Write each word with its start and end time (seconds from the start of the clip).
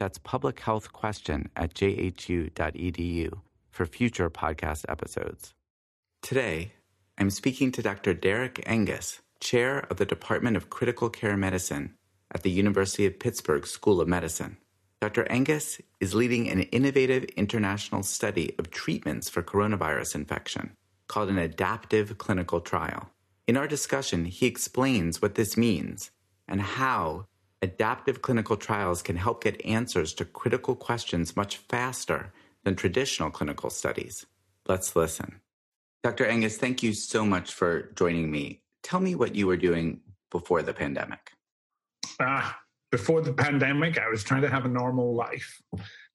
That's 0.00 0.18
publichealthquestion 0.18 1.48
at 1.54 1.74
jhu.edu 1.74 3.40
for 3.70 3.84
future 3.84 4.30
podcast 4.30 4.86
episodes. 4.88 5.52
Today, 6.22 6.72
I'm 7.18 7.28
speaking 7.28 7.70
to 7.72 7.82
Dr. 7.82 8.14
Derek 8.14 8.62
Angus, 8.64 9.20
chair 9.40 9.80
of 9.90 9.98
the 9.98 10.06
Department 10.06 10.56
of 10.56 10.70
Critical 10.70 11.10
Care 11.10 11.36
Medicine 11.36 11.96
at 12.32 12.42
the 12.42 12.50
University 12.50 13.04
of 13.04 13.18
Pittsburgh 13.18 13.66
School 13.66 14.00
of 14.00 14.08
Medicine. 14.08 14.56
Dr. 15.02 15.30
Angus 15.30 15.82
is 16.00 16.14
leading 16.14 16.48
an 16.48 16.62
innovative 16.62 17.24
international 17.36 18.02
study 18.02 18.54
of 18.58 18.70
treatments 18.70 19.28
for 19.28 19.42
coronavirus 19.42 20.14
infection 20.14 20.72
called 21.08 21.28
an 21.28 21.38
adaptive 21.38 22.16
clinical 22.16 22.62
trial. 22.62 23.10
In 23.46 23.58
our 23.58 23.68
discussion, 23.68 24.24
he 24.24 24.46
explains 24.46 25.20
what 25.20 25.34
this 25.34 25.58
means 25.58 26.10
and 26.48 26.62
how 26.62 27.26
adaptive 27.62 28.22
clinical 28.22 28.56
trials 28.56 29.02
can 29.02 29.16
help 29.16 29.44
get 29.44 29.64
answers 29.64 30.14
to 30.14 30.24
critical 30.24 30.74
questions 30.74 31.36
much 31.36 31.58
faster 31.58 32.32
than 32.64 32.76
traditional 32.76 33.30
clinical 33.30 33.70
studies. 33.70 34.26
Let's 34.66 34.96
listen. 34.96 35.40
Dr. 36.02 36.26
Angus, 36.26 36.56
thank 36.56 36.82
you 36.82 36.92
so 36.92 37.24
much 37.24 37.52
for 37.52 37.92
joining 37.94 38.30
me. 38.30 38.62
Tell 38.82 39.00
me 39.00 39.14
what 39.14 39.34
you 39.34 39.46
were 39.46 39.56
doing 39.56 40.00
before 40.30 40.62
the 40.62 40.72
pandemic. 40.72 41.32
Ah, 42.20 42.58
before 42.90 43.20
the 43.20 43.32
pandemic, 43.32 43.98
I 43.98 44.08
was 44.08 44.24
trying 44.24 44.42
to 44.42 44.48
have 44.48 44.64
a 44.64 44.68
normal 44.68 45.14
life. 45.14 45.60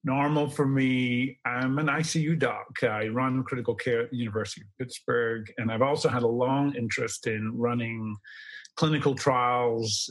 Normal 0.04 0.50
for 0.50 0.66
me, 0.66 1.38
I'm 1.44 1.78
an 1.78 1.86
ICU 1.86 2.38
doc. 2.38 2.82
I 2.82 3.08
run 3.08 3.42
critical 3.44 3.74
care 3.74 4.02
at 4.02 4.10
the 4.10 4.16
University 4.16 4.62
of 4.62 4.68
Pittsburgh, 4.78 5.50
and 5.58 5.70
I've 5.70 5.82
also 5.82 6.08
had 6.08 6.22
a 6.22 6.28
long 6.28 6.74
interest 6.74 7.26
in 7.26 7.56
running 7.56 8.16
clinical 8.76 9.14
trials, 9.14 10.10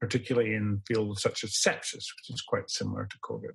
particularly 0.00 0.54
in 0.54 0.80
fields 0.86 1.22
such 1.22 1.44
as 1.44 1.52
sepsis, 1.52 1.94
which 1.94 2.30
is 2.30 2.42
quite 2.46 2.70
similar 2.70 3.06
to 3.06 3.16
COVID. 3.24 3.54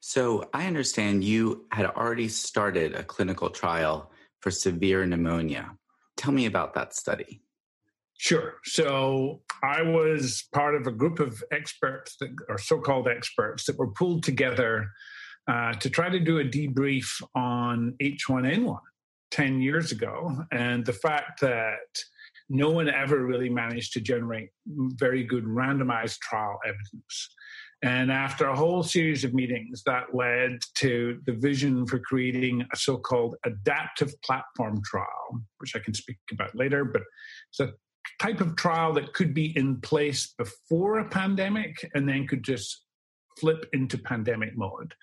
So 0.00 0.48
I 0.52 0.66
understand 0.66 1.22
you 1.22 1.66
had 1.70 1.86
already 1.86 2.28
started 2.28 2.94
a 2.94 3.04
clinical 3.04 3.50
trial 3.50 4.10
for 4.40 4.50
severe 4.50 5.06
pneumonia. 5.06 5.76
Tell 6.16 6.32
me 6.32 6.46
about 6.46 6.74
that 6.74 6.94
study. 6.94 7.42
Sure. 8.18 8.54
So 8.64 9.42
I 9.62 9.82
was 9.82 10.44
part 10.52 10.74
of 10.74 10.86
a 10.86 10.92
group 10.92 11.18
of 11.18 11.42
experts, 11.52 12.16
that, 12.20 12.30
or 12.48 12.58
so 12.58 12.80
called 12.80 13.08
experts, 13.08 13.66
that 13.66 13.78
were 13.78 13.90
pulled 13.92 14.22
together 14.22 14.90
uh, 15.48 15.72
to 15.74 15.90
try 15.90 16.08
to 16.08 16.20
do 16.20 16.38
a 16.38 16.44
debrief 16.44 17.20
on 17.34 17.94
H1N1 18.00 18.78
10 19.32 19.60
years 19.60 19.92
ago 19.92 20.44
and 20.52 20.84
the 20.84 20.92
fact 20.92 21.40
that 21.40 22.04
no 22.48 22.70
one 22.70 22.88
ever 22.88 23.24
really 23.24 23.48
managed 23.48 23.92
to 23.94 24.00
generate 24.00 24.50
very 24.66 25.24
good 25.24 25.44
randomized 25.44 26.18
trial 26.20 26.58
evidence. 26.66 27.34
And 27.84 28.12
after 28.12 28.46
a 28.46 28.56
whole 28.56 28.84
series 28.84 29.24
of 29.24 29.34
meetings, 29.34 29.82
that 29.86 30.14
led 30.14 30.60
to 30.76 31.20
the 31.26 31.32
vision 31.32 31.84
for 31.84 31.98
creating 31.98 32.64
a 32.72 32.76
so 32.76 32.96
called 32.96 33.34
adaptive 33.44 34.12
platform 34.22 34.80
trial, 34.84 35.42
which 35.58 35.74
I 35.74 35.80
can 35.80 35.92
speak 35.92 36.18
about 36.30 36.54
later. 36.54 36.84
But 36.84 37.02
it's 37.50 37.58
a 37.58 37.72
type 38.20 38.40
of 38.40 38.54
trial 38.54 38.92
that 38.92 39.14
could 39.14 39.34
be 39.34 39.56
in 39.56 39.80
place 39.80 40.32
before 40.38 41.00
a 41.00 41.08
pandemic 41.08 41.90
and 41.94 42.08
then 42.08 42.28
could 42.28 42.44
just 42.44 42.84
flip 43.38 43.66
into 43.72 43.98
pandemic 43.98 44.56
mode. 44.56 44.94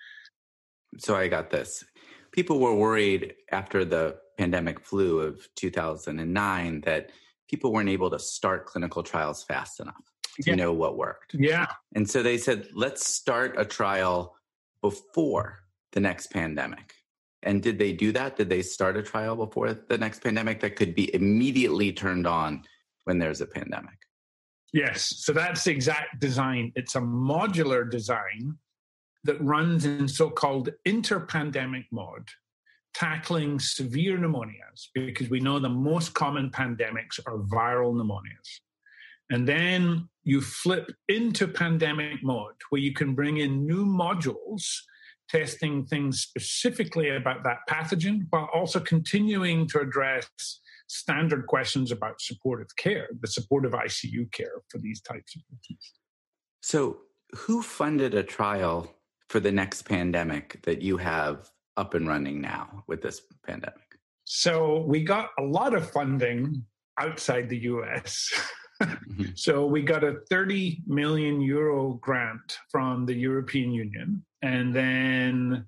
So 0.98 1.16
I 1.16 1.28
got 1.28 1.50
this. 1.50 1.84
People 2.32 2.60
were 2.60 2.74
worried 2.74 3.34
after 3.52 3.84
the 3.84 4.16
pandemic 4.38 4.80
flu 4.80 5.20
of 5.20 5.46
2009 5.56 6.80
that 6.82 7.10
people 7.50 7.72
weren't 7.72 7.88
able 7.88 8.10
to 8.10 8.18
start 8.18 8.66
clinical 8.66 9.02
trials 9.02 9.42
fast 9.42 9.80
enough 9.80 10.04
to 10.42 10.50
yeah. 10.50 10.54
know 10.54 10.72
what 10.72 10.96
worked. 10.96 11.34
Yeah. 11.34 11.66
And 11.94 12.08
so 12.08 12.22
they 12.22 12.38
said, 12.38 12.68
let's 12.74 13.06
start 13.06 13.54
a 13.58 13.64
trial 13.64 14.36
before 14.80 15.60
the 15.92 16.00
next 16.00 16.28
pandemic. 16.28 16.94
And 17.42 17.62
did 17.62 17.78
they 17.78 17.92
do 17.92 18.12
that? 18.12 18.36
Did 18.36 18.48
they 18.48 18.62
start 18.62 18.96
a 18.96 19.02
trial 19.02 19.34
before 19.34 19.72
the 19.74 19.98
next 19.98 20.22
pandemic 20.22 20.60
that 20.60 20.76
could 20.76 20.94
be 20.94 21.12
immediately 21.14 21.92
turned 21.92 22.26
on 22.26 22.62
when 23.04 23.18
there's 23.18 23.40
a 23.40 23.46
pandemic. 23.46 23.98
Yes, 24.72 25.12
so 25.16 25.32
that's 25.32 25.64
the 25.64 25.72
exact 25.72 26.20
design. 26.20 26.72
It's 26.76 26.94
a 26.94 27.00
modular 27.00 27.90
design 27.90 28.56
that 29.24 29.40
runs 29.42 29.84
in 29.84 30.06
so 30.06 30.30
called 30.30 30.70
interpandemic 30.86 31.86
mode, 31.90 32.28
tackling 32.94 33.58
severe 33.58 34.18
pneumonias, 34.18 34.88
because 34.94 35.30
we 35.30 35.40
know 35.40 35.58
the 35.58 35.68
most 35.68 36.14
common 36.14 36.50
pandemics 36.50 37.18
are 37.26 37.38
viral 37.38 37.94
pneumonias. 37.94 38.60
And 39.30 39.46
then 39.46 40.08
you 40.24 40.40
flip 40.40 40.90
into 41.08 41.46
pandemic 41.46 42.22
mode 42.22 42.54
where 42.70 42.80
you 42.80 42.92
can 42.92 43.14
bring 43.14 43.38
in 43.38 43.66
new 43.66 43.84
modules 43.86 44.64
testing 45.30 45.86
things 45.86 46.20
specifically 46.20 47.10
about 47.10 47.44
that 47.44 47.58
pathogen 47.68 48.26
while 48.30 48.48
also 48.52 48.80
continuing 48.80 49.66
to 49.68 49.78
address 49.78 50.28
standard 50.88 51.46
questions 51.46 51.92
about 51.92 52.20
supportive 52.20 52.74
care, 52.76 53.08
the 53.20 53.28
supportive 53.28 53.72
ICU 53.72 54.30
care 54.32 54.62
for 54.68 54.78
these 54.78 55.00
types 55.00 55.36
of 55.36 55.42
diseases. 55.48 55.92
So, 56.62 56.98
who 57.36 57.62
funded 57.62 58.12
a 58.12 58.24
trial 58.24 58.92
for 59.28 59.38
the 59.38 59.52
next 59.52 59.82
pandemic 59.82 60.60
that 60.64 60.82
you 60.82 60.96
have 60.96 61.48
up 61.80 61.94
and 61.94 62.06
running 62.06 62.40
now 62.40 62.84
with 62.86 63.00
this 63.02 63.22
pandemic? 63.46 63.98
So, 64.24 64.84
we 64.86 65.02
got 65.02 65.30
a 65.38 65.42
lot 65.42 65.74
of 65.74 65.90
funding 65.90 66.64
outside 66.98 67.48
the 67.48 67.58
US. 67.72 68.30
mm-hmm. 68.82 69.24
So, 69.34 69.66
we 69.66 69.82
got 69.82 70.04
a 70.04 70.20
30 70.30 70.82
million 70.86 71.40
euro 71.40 71.94
grant 71.94 72.58
from 72.70 73.06
the 73.06 73.14
European 73.14 73.72
Union. 73.72 74.24
And 74.42 74.74
then 74.74 75.66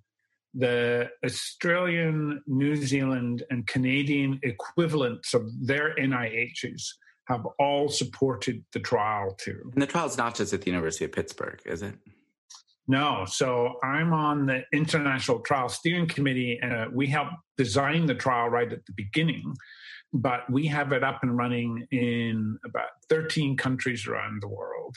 the 0.55 1.11
Australian, 1.25 2.43
New 2.47 2.77
Zealand, 2.77 3.43
and 3.51 3.67
Canadian 3.67 4.39
equivalents 4.43 5.35
of 5.35 5.51
their 5.67 5.95
NIHs 5.97 6.83
have 7.27 7.47
all 7.59 7.89
supported 7.89 8.65
the 8.73 8.81
trial 8.81 9.35
too. 9.39 9.71
And 9.73 9.83
the 9.83 9.87
trial 9.87 10.07
is 10.07 10.19
not 10.19 10.35
just 10.35 10.53
at 10.53 10.61
the 10.63 10.67
University 10.67 11.05
of 11.05 11.13
Pittsburgh, 11.13 11.61
is 11.65 11.83
it? 11.83 11.95
No. 12.89 13.25
So 13.27 13.75
I'm 13.83 14.13
on 14.13 14.47
the 14.47 14.63
International 14.73 15.41
Trial 15.41 15.69
Steering 15.69 16.09
Committee, 16.09 16.59
and 16.61 16.73
uh, 16.73 16.87
we 16.93 17.07
helped 17.07 17.35
design 17.57 18.07
the 18.07 18.15
trial 18.15 18.49
right 18.49 18.73
at 18.73 18.85
the 18.87 18.93
beginning. 18.97 19.55
But 20.13 20.51
we 20.51 20.67
have 20.67 20.93
it 20.93 21.03
up 21.03 21.21
and 21.23 21.37
running 21.37 21.87
in 21.91 22.59
about 22.67 22.91
13 23.09 23.57
countries 23.57 24.07
around 24.07 24.43
the 24.43 24.49
world. 24.49 24.97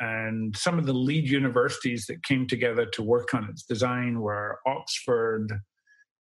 And 0.00 0.56
some 0.56 0.78
of 0.78 0.86
the 0.86 0.92
lead 0.92 1.28
universities 1.28 2.06
that 2.06 2.22
came 2.24 2.46
together 2.46 2.84
to 2.86 3.02
work 3.02 3.32
on 3.32 3.44
its 3.44 3.62
design 3.62 4.20
were 4.20 4.58
Oxford, 4.66 5.60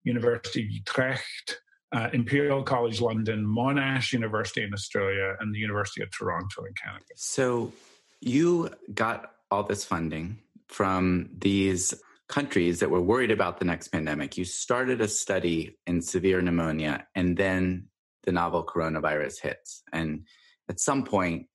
University 0.05 0.63
of 0.63 0.71
Utrecht, 0.71 1.61
uh, 1.93 2.09
Imperial 2.13 2.63
College 2.63 3.01
London, 3.01 3.47
Monash 3.47 4.13
University 4.13 4.63
in 4.63 4.73
Australia, 4.75 5.37
and 5.41 5.55
the 5.55 5.59
University 5.59 6.03
of 6.03 6.11
Toronto 6.11 6.65
in 6.65 6.73
Canada. 6.83 7.05
So 7.17 7.73
you 8.21 8.71
got 8.95 9.35
all 9.51 9.63
this 9.63 9.85
funding 9.85 10.39
from 10.73 11.29
these 11.39 11.95
countries 12.29 12.81
that 12.81 12.91
were 12.91 13.03
worried 13.03 13.31
about 13.31 13.59
the 13.59 13.65
next 13.65 13.89
pandemic. 13.89 14.39
You 14.39 14.45
started 14.45 15.01
a 15.01 15.09
study 15.09 15.77
in 15.87 16.01
severe 16.01 16.41
pneumonia, 16.41 17.07
and 17.15 17.37
then 17.37 17.89
the 18.25 18.33
novel 18.33 18.65
coronavirus 18.65 19.41
hits. 19.41 19.83
And 19.93 20.27
at 20.69 20.81
some 20.81 21.05
point, 21.05 21.47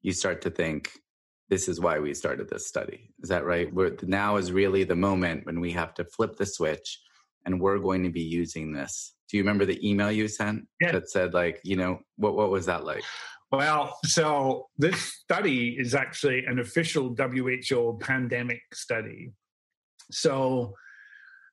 you 0.00 0.12
start 0.12 0.42
to 0.42 0.50
think, 0.50 0.90
this 1.48 1.68
is 1.68 1.80
why 1.80 1.98
we 1.98 2.14
started 2.14 2.48
this 2.48 2.66
study. 2.66 3.12
Is 3.22 3.28
that 3.28 3.44
right? 3.44 3.72
We're, 3.72 3.96
now 4.02 4.36
is 4.36 4.52
really 4.52 4.84
the 4.84 4.96
moment 4.96 5.44
when 5.44 5.60
we 5.60 5.72
have 5.72 5.92
to 5.94 6.04
flip 6.04 6.36
the 6.36 6.46
switch 6.46 6.98
and 7.44 7.60
we're 7.60 7.78
going 7.78 8.04
to 8.04 8.10
be 8.10 8.22
using 8.22 8.72
this. 8.72 9.14
Do 9.28 9.36
you 9.36 9.42
remember 9.42 9.66
the 9.66 9.86
email 9.86 10.10
you 10.10 10.28
sent 10.28 10.66
yeah. 10.80 10.92
that 10.92 11.10
said 11.10 11.34
like, 11.34 11.60
you 11.64 11.76
know, 11.76 11.98
what 12.16 12.34
what 12.36 12.50
was 12.50 12.66
that 12.66 12.84
like? 12.84 13.04
Well, 13.52 13.98
so 14.06 14.68
this 14.78 14.98
study 14.98 15.76
is 15.78 15.94
actually 15.94 16.46
an 16.46 16.58
official 16.58 17.14
WHO 17.14 17.98
pandemic 18.00 18.62
study. 18.72 19.32
So 20.10 20.74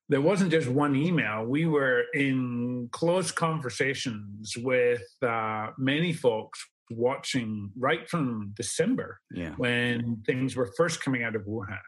there 0.08 0.22
wasn't 0.22 0.50
just 0.50 0.66
one 0.66 0.96
email. 0.96 1.44
We 1.44 1.66
were 1.66 2.04
in 2.14 2.88
close 2.90 3.30
conversations 3.30 4.54
with 4.56 5.02
uh, 5.22 5.68
many 5.76 6.14
folks 6.14 6.58
watching 6.90 7.70
right 7.78 8.08
from 8.08 8.52
December 8.56 9.20
yeah. 9.30 9.50
when 9.58 10.22
things 10.26 10.56
were 10.56 10.72
first 10.78 11.04
coming 11.04 11.22
out 11.22 11.36
of 11.36 11.42
Wuhan. 11.42 11.78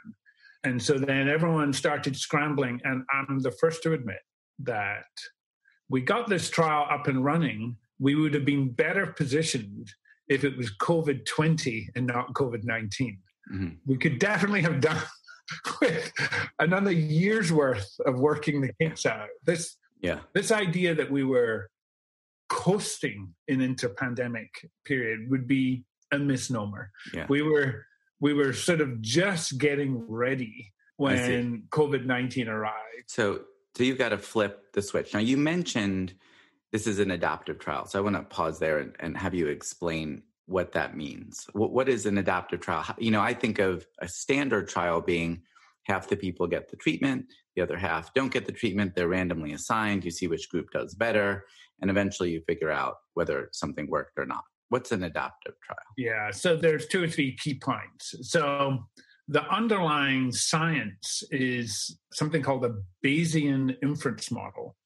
And 0.62 0.80
so 0.80 0.98
then 0.98 1.28
everyone 1.28 1.72
started 1.72 2.16
scrambling. 2.16 2.80
And 2.84 3.02
I'm 3.12 3.38
the 3.40 3.50
first 3.50 3.82
to 3.84 3.94
admit 3.94 4.20
that 4.60 5.06
we 5.88 6.02
got 6.02 6.28
this 6.28 6.50
trial 6.50 6.86
up 6.90 7.08
and 7.08 7.24
running. 7.24 7.76
We 7.98 8.14
would 8.14 8.34
have 8.34 8.44
been 8.44 8.70
better 8.70 9.06
positioned 9.06 9.90
if 10.32 10.44
it 10.44 10.56
was 10.56 10.74
COVID 10.78 11.26
20 11.26 11.90
and 11.94 12.06
not 12.06 12.32
COVID 12.34 12.64
19. 12.64 13.18
Mm-hmm. 13.52 13.68
We 13.86 13.96
could 13.98 14.18
definitely 14.18 14.62
have 14.62 14.80
done 14.80 15.02
with 15.80 16.12
another 16.58 16.92
year's 16.92 17.52
worth 17.52 17.90
of 18.06 18.18
working 18.18 18.60
the 18.60 18.72
kinks 18.80 19.04
out. 19.04 19.28
This, 19.44 19.76
yeah. 20.00 20.20
this 20.32 20.50
idea 20.50 20.94
that 20.94 21.10
we 21.10 21.24
were 21.24 21.68
coasting 22.48 23.34
in 23.48 23.60
into 23.60 23.88
pandemic 23.88 24.50
period 24.84 25.30
would 25.30 25.46
be 25.46 25.84
a 26.12 26.18
misnomer. 26.18 26.90
Yeah. 27.12 27.26
We 27.28 27.42
were 27.42 27.86
we 28.20 28.34
were 28.34 28.52
sort 28.52 28.80
of 28.80 29.00
just 29.00 29.58
getting 29.58 30.06
ready 30.06 30.72
when 30.96 31.64
COVID 31.70 32.04
nineteen 32.04 32.48
arrived. 32.48 33.08
So 33.08 33.40
so 33.76 33.84
you've 33.84 33.98
got 33.98 34.10
to 34.10 34.18
flip 34.18 34.72
the 34.74 34.82
switch. 34.82 35.14
Now 35.14 35.20
you 35.20 35.36
mentioned 35.36 36.14
this 36.72 36.86
is 36.86 36.98
an 36.98 37.10
adaptive 37.10 37.58
trial. 37.58 37.86
So 37.86 37.98
I 37.98 38.02
want 38.02 38.16
to 38.16 38.22
pause 38.22 38.58
there 38.58 38.78
and, 38.78 38.96
and 38.98 39.16
have 39.16 39.34
you 39.34 39.48
explain 39.48 40.22
what 40.46 40.72
that 40.72 40.96
means. 40.96 41.46
What, 41.52 41.72
what 41.72 41.88
is 41.88 42.06
an 42.06 42.18
adaptive 42.18 42.60
trial? 42.60 42.84
You 42.98 43.10
know, 43.10 43.20
I 43.20 43.34
think 43.34 43.58
of 43.58 43.86
a 44.00 44.08
standard 44.08 44.68
trial 44.68 45.00
being 45.00 45.42
half 45.84 46.08
the 46.08 46.16
people 46.16 46.46
get 46.46 46.70
the 46.70 46.76
treatment, 46.76 47.26
the 47.56 47.62
other 47.62 47.76
half 47.76 48.14
don't 48.14 48.32
get 48.32 48.46
the 48.46 48.52
treatment. 48.52 48.94
They're 48.94 49.08
randomly 49.08 49.52
assigned. 49.52 50.04
You 50.04 50.10
see 50.10 50.26
which 50.26 50.48
group 50.48 50.70
does 50.72 50.94
better, 50.94 51.44
and 51.80 51.90
eventually 51.90 52.30
you 52.30 52.42
figure 52.46 52.70
out 52.70 52.96
whether 53.14 53.48
something 53.52 53.88
worked 53.88 54.18
or 54.18 54.26
not. 54.26 54.44
What's 54.68 54.92
an 54.92 55.02
adaptive 55.02 55.54
trial? 55.62 55.78
Yeah, 55.98 56.30
so 56.30 56.56
there's 56.56 56.86
two 56.86 57.02
or 57.02 57.08
three 57.08 57.36
key 57.36 57.54
points. 57.54 58.14
So 58.22 58.86
the 59.32 59.48
underlying 59.50 60.30
science 60.30 61.22
is 61.30 61.98
something 62.12 62.42
called 62.42 62.62
the 62.62 62.82
Bayesian 63.02 63.76
inference 63.82 64.30
model. 64.30 64.76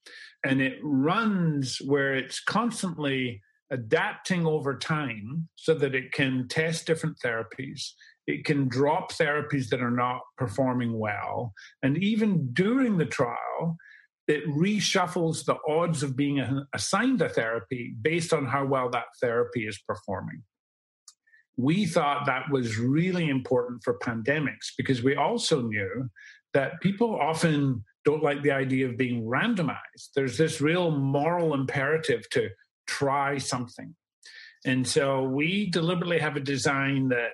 And 0.45 0.61
it 0.61 0.79
runs 0.83 1.79
where 1.85 2.15
it's 2.15 2.39
constantly 2.39 3.43
adapting 3.73 4.47
over 4.47 4.79
time 4.79 5.49
so 5.57 5.75
that 5.75 5.97
it 5.97 6.13
can 6.13 6.47
test 6.47 6.87
different 6.87 7.19
therapies. 7.19 7.91
It 8.29 8.45
can 8.45 8.69
drop 8.69 9.11
therapies 9.11 9.69
that 9.71 9.83
are 9.83 9.91
not 9.91 10.21
performing 10.39 10.97
well. 10.97 11.53
And 11.83 11.99
even 11.99 12.51
during 12.53 12.99
the 12.99 13.05
trial, 13.05 13.77
it 14.29 14.47
reshuffles 14.47 15.45
the 15.45 15.57
odds 15.69 16.05
of 16.05 16.17
being 16.17 16.65
assigned 16.73 17.21
a 17.21 17.29
therapy 17.29 17.97
based 18.01 18.33
on 18.33 18.47
how 18.47 18.65
well 18.65 18.91
that 18.91 19.07
therapy 19.21 19.67
is 19.67 19.79
performing. 19.89 20.45
We 21.57 21.87
thought 21.87 22.27
that 22.27 22.51
was 22.51 22.79
really 22.79 23.29
important 23.29 23.83
for 23.83 23.99
pandemics 23.99 24.73
because 24.77 25.03
we 25.03 25.17
also 25.17 25.63
knew 25.63 26.11
that 26.53 26.81
people 26.81 27.19
often 27.19 27.85
don't 28.05 28.23
like 28.23 28.43
the 28.43 28.53
idea 28.53 28.89
of 28.89 28.97
being 28.97 29.25
randomized. 29.25 30.13
There's 30.15 30.39
this 30.39 30.61
real 30.61 30.91
moral 30.91 31.55
imperative 31.55 32.29
to 32.31 32.51
try 32.87 33.39
something. 33.39 33.95
And 34.65 34.87
so 34.87 35.23
we 35.23 35.71
deliberately 35.71 36.19
have 36.19 36.37
a 36.37 36.41
design 36.41 37.09
that 37.09 37.31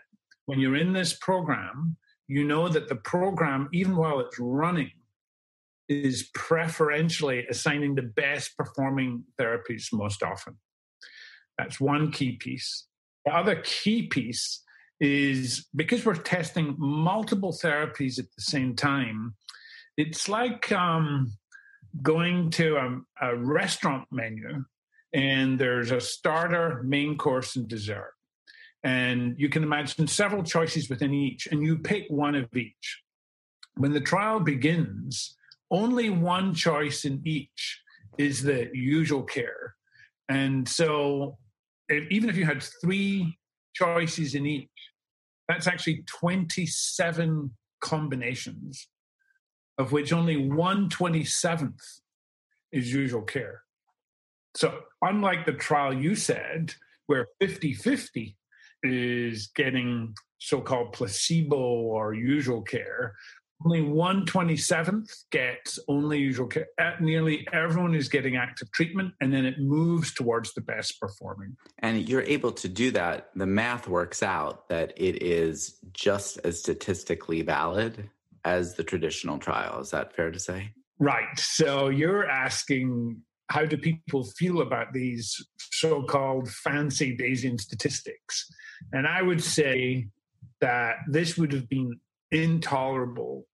when 0.47 0.59
you're 0.59 0.77
in 0.77 0.93
this 0.93 1.15
program, 1.15 1.97
you 2.29 2.45
know 2.45 2.69
that 2.69 2.89
the 2.89 2.97
program, 2.97 3.69
even 3.73 3.97
while 3.97 4.21
it's 4.21 4.39
running, 4.39 4.91
is 5.89 6.31
preferentially 6.35 7.47
assigning 7.49 7.95
the 7.95 8.03
best 8.03 8.57
performing 8.57 9.25
therapies 9.39 9.93
most 9.93 10.23
often. 10.23 10.57
That's 11.59 11.81
one 11.81 12.11
key 12.11 12.33
piece. 12.33 12.87
The 13.25 13.35
other 13.35 13.57
key 13.65 14.07
piece 14.09 14.63
is 15.01 15.67
because 15.75 16.05
we're 16.05 16.15
testing 16.15 16.77
multiple 16.79 17.53
therapies 17.53 18.19
at 18.19 18.27
the 18.37 18.43
same 18.43 18.77
time, 18.77 19.35
it's 19.97 20.29
like 20.29 20.71
um, 20.73 21.33
going 22.03 22.51
to 22.51 22.77
a, 22.77 23.01
a 23.21 23.37
restaurant 23.37 24.07
menu 24.11 24.65
and 25.13 25.59
there's 25.59 25.91
a 25.91 26.01
starter, 26.01 26.83
main 26.85 27.19
course, 27.19 27.57
and 27.57 27.69
dessert. 27.69 28.15
And 28.83 29.39
you 29.39 29.49
can 29.49 29.63
imagine 29.63 30.07
several 30.07 30.43
choices 30.43 30.89
within 30.89 31.13
each, 31.13 31.47
and 31.47 31.63
you 31.63 31.79
pick 31.79 32.07
one 32.09 32.35
of 32.35 32.49
each. 32.57 33.03
When 33.77 33.93
the 33.93 34.01
trial 34.01 34.41
begins, 34.41 35.37
only 35.71 36.11
one 36.11 36.55
choice 36.55 37.05
in 37.05 37.23
each 37.25 37.81
is 38.19 38.43
the 38.43 38.71
usual 38.73 39.23
care. 39.23 39.75
And 40.29 40.69
so, 40.69 41.39
if, 41.93 42.11
even 42.11 42.31
if 42.31 42.37
you 42.37 42.45
had 42.45 42.63
three 42.63 43.39
choices 43.75 44.35
in 44.35 44.47
each, 44.47 44.69
that's 45.49 45.67
actually 45.67 46.05
27 46.07 47.51
combinations, 47.81 48.89
of 49.79 49.93
which 49.93 50.13
only 50.13 50.37
127th 50.37 52.01
is 52.71 52.93
usual 52.93 53.23
care. 53.23 53.63
So, 54.57 54.81
unlike 55.01 55.47
the 55.47 55.53
trial 55.53 55.93
you 55.95 56.15
said, 56.15 56.75
where 57.07 57.27
50 57.41 57.75
50 57.75 58.37
is 58.83 59.49
getting 59.55 60.15
so 60.39 60.61
called 60.61 60.93
placebo 60.93 61.57
or 61.57 62.15
usual 62.15 62.63
care, 62.63 63.15
only 63.65 63.83
127th 63.83 65.25
gets 65.31 65.79
only 65.89 66.19
usual 66.19 66.47
care. 66.47 66.67
Uh, 66.81 66.93
nearly 67.01 67.47
everyone 67.53 67.95
is 67.95 68.09
getting 68.09 68.37
active 68.37 68.71
treatment, 68.73 69.15
and 69.21 69.33
then 69.33 69.45
it 69.45 69.59
moves 69.59 70.13
towards 70.13 70.55
the 70.55 70.61
best 70.61 71.01
performing. 71.01 71.57
And 71.79 72.09
you're 72.09 72.23
able 72.23 72.53
to 72.53 72.69
do 72.69 72.91
that. 72.93 73.31
The 73.35 73.47
math 73.47 73.89
works 73.89 74.23
out 74.23 74.69
that 74.69 74.93
it 74.97 75.23
is 75.23 75.79
just 75.93 76.39
as 76.45 76.59
statistically 76.59 77.43
valid 77.43 78.09
as 78.45 78.75
the 78.75 78.85
traditional 78.85 79.39
trial. 79.39 79.81
Is 79.81 79.91
that 79.91 80.15
fair 80.15 80.31
to 80.31 80.39
say? 80.39 80.73
Right. 80.99 81.39
So 81.39 81.89
you're 81.89 82.29
asking 82.29 83.23
how 83.49 83.67
do 83.67 83.77
people 83.77 84.25
feel 84.25 84.63
about 84.63 84.93
these 84.93 85.37
so-called 85.59 86.49
fancy 86.49 87.17
Bayesian 87.17 87.61
statistics? 87.61 88.47
And 88.93 89.07
I 89.07 89.21
would 89.21 89.43
say 89.43 90.09
that 90.61 90.97
this 91.09 91.37
would 91.37 91.53
have 91.53 91.69
been 91.69 92.01
intolerable 92.31 93.47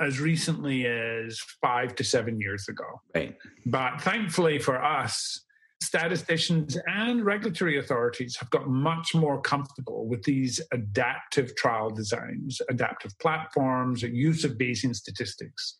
as 0.00 0.18
recently 0.18 0.86
as 0.86 1.38
five 1.60 1.94
to 1.96 2.04
seven 2.04 2.40
years 2.40 2.68
ago. 2.68 2.84
Right. 3.14 3.36
But 3.66 4.00
thankfully 4.00 4.58
for 4.58 4.82
us, 4.82 5.44
statisticians 5.82 6.76
and 6.86 7.24
regulatory 7.24 7.78
authorities 7.78 8.36
have 8.36 8.50
got 8.50 8.68
much 8.68 9.14
more 9.14 9.40
comfortable 9.40 10.06
with 10.06 10.22
these 10.22 10.60
adaptive 10.72 11.54
trial 11.56 11.90
designs, 11.90 12.60
adaptive 12.68 13.18
platforms, 13.18 14.02
use 14.02 14.44
of 14.44 14.52
Bayesian 14.52 14.94
statistics. 14.94 15.78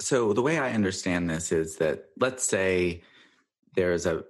So 0.00 0.32
the 0.32 0.42
way 0.42 0.58
I 0.58 0.72
understand 0.72 1.28
this 1.28 1.52
is 1.52 1.76
that 1.76 2.06
let's 2.18 2.44
say 2.44 3.02
there's 3.74 4.06
a, 4.06 4.24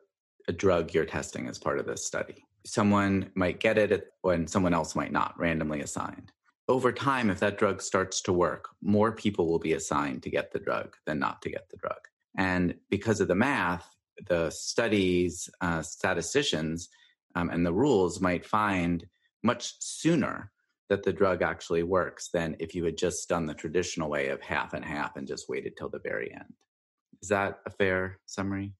a 0.48 0.52
drug 0.52 0.92
you're 0.92 1.04
testing 1.04 1.48
as 1.48 1.58
part 1.58 1.78
of 1.78 1.86
this 1.86 2.04
study. 2.04 2.44
Someone 2.66 3.30
might 3.34 3.60
get 3.60 3.78
it 3.78 4.12
when 4.22 4.46
someone 4.46 4.74
else 4.74 4.94
might 4.94 5.12
not, 5.12 5.38
randomly 5.38 5.80
assigned. 5.80 6.32
Over 6.70 6.92
time, 6.92 7.30
if 7.30 7.40
that 7.40 7.58
drug 7.58 7.82
starts 7.82 8.20
to 8.22 8.32
work, 8.32 8.68
more 8.80 9.10
people 9.10 9.48
will 9.48 9.58
be 9.58 9.72
assigned 9.72 10.22
to 10.22 10.30
get 10.30 10.52
the 10.52 10.60
drug 10.60 10.94
than 11.04 11.18
not 11.18 11.42
to 11.42 11.50
get 11.50 11.68
the 11.68 11.76
drug. 11.76 11.98
And 12.38 12.76
because 12.88 13.20
of 13.20 13.26
the 13.26 13.34
math, 13.34 13.92
the 14.28 14.50
studies, 14.50 15.50
uh, 15.60 15.82
statisticians, 15.82 16.88
um, 17.34 17.50
and 17.50 17.66
the 17.66 17.72
rules 17.72 18.20
might 18.20 18.46
find 18.46 19.04
much 19.42 19.74
sooner 19.80 20.52
that 20.88 21.02
the 21.02 21.12
drug 21.12 21.42
actually 21.42 21.82
works 21.82 22.28
than 22.32 22.54
if 22.60 22.72
you 22.72 22.84
had 22.84 22.96
just 22.96 23.28
done 23.28 23.46
the 23.46 23.54
traditional 23.54 24.08
way 24.08 24.28
of 24.28 24.40
half 24.40 24.72
and 24.72 24.84
half 24.84 25.16
and 25.16 25.26
just 25.26 25.48
waited 25.48 25.76
till 25.76 25.88
the 25.88 25.98
very 25.98 26.32
end. 26.32 26.54
Is 27.20 27.30
that 27.30 27.58
a 27.66 27.70
fair 27.70 28.20
summary? 28.26 28.74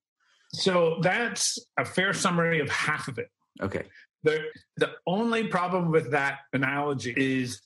So 0.53 0.99
that's 1.03 1.59
a 1.77 1.85
fair 1.85 2.13
summary 2.13 2.61
of 2.61 2.71
half 2.71 3.09
of 3.09 3.19
it. 3.19 3.31
Okay. 3.61 3.87
The 4.23 4.45
the 4.77 4.93
only 5.09 5.49
problem 5.49 5.91
with 5.91 6.13
that 6.13 6.41
analogy 6.53 7.15
is 7.17 7.61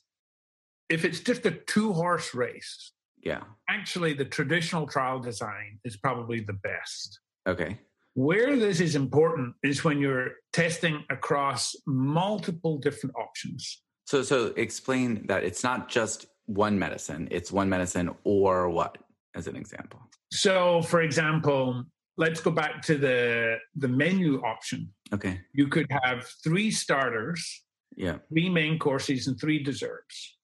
if 0.89 1.05
it's 1.05 1.19
just 1.19 1.45
a 1.45 1.51
two 1.51 1.93
horse 1.93 2.33
race. 2.33 2.91
Yeah. 3.23 3.41
Actually, 3.67 4.13
the 4.13 4.25
traditional 4.25 4.85
trial 4.85 5.19
design 5.19 5.79
is 5.83 5.97
probably 5.97 6.41
the 6.41 6.53
best. 6.53 7.19
Okay. 7.47 7.79
Where 8.13 8.55
this 8.55 8.79
is 8.79 8.95
important 8.95 9.55
is 9.63 9.83
when 9.83 9.99
you're 9.99 10.31
testing 10.53 11.03
across 11.09 11.75
multiple 11.85 12.77
different 12.77 13.15
options. 13.15 13.81
So, 14.05 14.21
so 14.21 14.53
explain 14.55 15.25
that 15.27 15.43
it's 15.43 15.63
not 15.63 15.89
just 15.89 16.27
one 16.45 16.79
medicine; 16.79 17.27
it's 17.31 17.51
one 17.51 17.67
medicine 17.67 18.11
or 18.23 18.69
what, 18.69 18.97
as 19.35 19.47
an 19.47 19.55
example. 19.55 19.99
So, 20.31 20.81
for 20.83 21.01
example, 21.01 21.83
let's 22.17 22.39
go 22.39 22.51
back 22.51 22.81
to 22.83 22.97
the 22.97 23.57
the 23.75 23.87
menu 23.87 24.41
option. 24.43 24.93
Okay, 25.13 25.41
you 25.53 25.67
could 25.67 25.87
have 26.03 26.25
three 26.43 26.71
starters, 26.71 27.63
yeah, 27.97 28.19
three 28.29 28.49
main 28.49 28.79
courses, 28.79 29.27
and 29.27 29.39
three 29.39 29.61
desserts, 29.61 30.34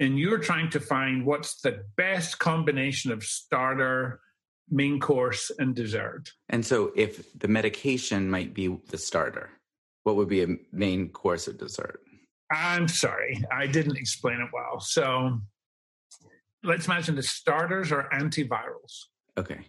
and 0.00 0.18
you're 0.18 0.38
trying 0.38 0.70
to 0.70 0.80
find 0.80 1.24
what's 1.24 1.60
the 1.60 1.84
best 1.96 2.38
combination 2.38 3.12
of 3.12 3.22
starter, 3.22 4.20
main 4.70 5.00
course, 5.00 5.50
and 5.58 5.74
dessert. 5.74 6.32
And 6.48 6.64
so, 6.64 6.92
if 6.96 7.38
the 7.38 7.48
medication 7.48 8.30
might 8.30 8.54
be 8.54 8.76
the 8.88 8.98
starter, 8.98 9.50
what 10.02 10.16
would 10.16 10.28
be 10.28 10.42
a 10.42 10.56
main 10.72 11.08
course 11.08 11.48
of 11.48 11.58
dessert? 11.58 12.00
I'm 12.50 12.88
sorry, 12.88 13.42
I 13.50 13.66
didn't 13.66 13.96
explain 13.96 14.40
it 14.40 14.50
well. 14.52 14.80
So 14.80 15.40
let's 16.62 16.86
imagine 16.86 17.16
the 17.16 17.22
starters 17.22 17.90
are 17.90 18.08
antivirals. 18.10 19.06
Okay. 19.36 19.60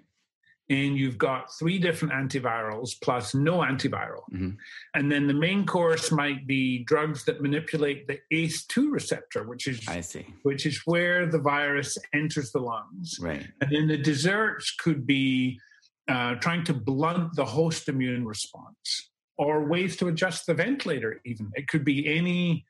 And 0.67 0.97
you've 0.97 1.19
got 1.19 1.53
three 1.59 1.77
different 1.77 2.13
antivirals 2.13 2.91
plus 3.01 3.35
no 3.35 3.59
antiviral. 3.59 4.23
Mm-hmm. 4.33 4.51
And 4.95 5.11
then 5.11 5.27
the 5.27 5.33
main 5.33 5.65
course 5.65 6.11
might 6.11 6.47
be 6.47 6.83
drugs 6.85 7.25
that 7.25 7.39
manipulate 7.39 8.07
the 8.07 8.19
ACE2 8.33 8.91
receptor, 8.91 9.43
which 9.43 9.67
is 9.67 9.87
I 9.87 10.01
see. 10.01 10.25
which 10.41 10.65
is 10.65 10.81
where 10.85 11.27
the 11.27 11.37
virus 11.37 11.99
enters 12.13 12.51
the 12.51 12.59
lungs. 12.59 13.17
Right. 13.21 13.45
And 13.61 13.71
then 13.71 13.87
the 13.87 13.97
desserts 13.97 14.71
could 14.71 15.05
be 15.05 15.59
uh, 16.07 16.35
trying 16.35 16.63
to 16.63 16.73
blunt 16.73 17.35
the 17.35 17.45
host 17.45 17.89
immune 17.89 18.25
response 18.25 19.09
or 19.37 19.65
ways 19.65 19.95
to 19.97 20.07
adjust 20.07 20.45
the 20.45 20.53
ventilator 20.53 21.19
even 21.25 21.51
it 21.55 21.67
could 21.67 21.83
be 21.83 22.07
any 22.15 22.65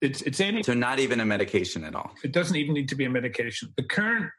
it's 0.00 0.22
it's 0.22 0.40
any 0.40 0.62
so 0.62 0.74
not 0.74 0.98
even 0.98 1.20
a 1.20 1.26
medication 1.26 1.84
at 1.84 1.94
all 1.94 2.12
it 2.22 2.32
doesn't 2.32 2.56
even 2.56 2.74
need 2.74 2.88
to 2.88 2.94
be 2.94 3.04
a 3.04 3.10
medication 3.10 3.72
the 3.76 3.82
current 3.82 4.30